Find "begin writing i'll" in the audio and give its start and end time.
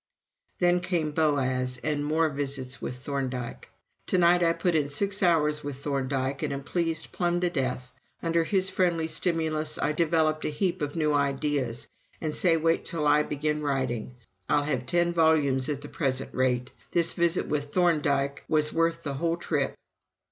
13.21-14.63